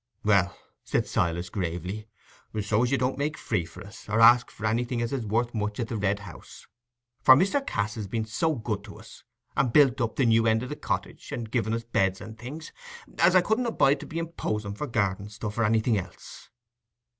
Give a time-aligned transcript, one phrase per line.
[0.23, 2.07] "Well," said Silas, gravely,
[2.59, 5.53] "so as you don't make free for us, or ask for anything as is worth
[5.53, 6.65] much at the Red House:
[7.21, 7.63] for Mr.
[7.63, 9.23] Cass's been so good to us,
[9.55, 12.35] and built us up the new end o' the cottage, and given us beds and
[12.35, 12.71] things,
[13.19, 16.49] as I couldn't abide to be imposin' for garden stuff or anything else."